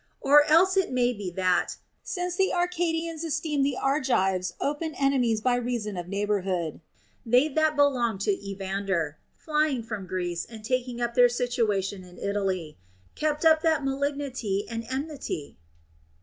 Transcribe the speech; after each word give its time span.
Or 0.19 0.43
else 0.45 0.77
it 0.77 0.91
may 0.91 1.13
be 1.13 1.29
that, 1.29 1.77
since 2.01 2.35
the 2.35 2.51
Arcadians 2.51 3.23
esteemed 3.23 3.63
the 3.63 3.77
Argives 3.77 4.51
open 4.59 4.95
ene 4.95 5.21
mies 5.21 5.43
by 5.43 5.53
reason 5.57 5.95
of 5.95 6.07
neighborhood, 6.07 6.81
they 7.23 7.47
that 7.49 7.75
belonged 7.75 8.21
to 8.21 8.31
Evander, 8.31 9.19
flying 9.35 9.83
from 9.83 10.07
Greece 10.07 10.43
and 10.43 10.65
taking 10.65 10.99
up 11.01 11.13
their 11.13 11.29
situation 11.29 12.03
in 12.03 12.17
Italy, 12.17 12.79
kept 13.13 13.45
up 13.45 13.61
that 13.61 13.85
malignity 13.85 14.65
and 14.67 14.83
enmity. 14.89 15.55